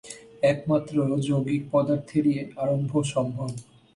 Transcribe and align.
একমাত্র 0.43 0.95
যৌগিক 1.27 1.61
পদার্থেরই 1.71 2.35
আরম্ভ 2.57 2.91
সম্ভব। 3.13 3.49